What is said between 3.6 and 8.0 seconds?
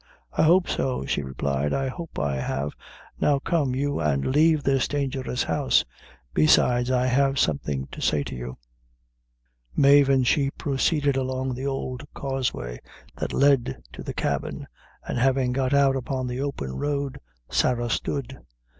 you and leave this dangerous house; besides I have something